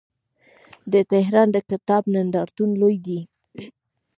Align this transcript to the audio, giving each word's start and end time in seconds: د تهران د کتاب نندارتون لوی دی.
د 0.93 0.95
تهران 1.11 1.47
د 1.53 1.57
کتاب 1.69 2.03
نندارتون 2.13 2.69
لوی 2.81 2.97
دی. 3.05 3.19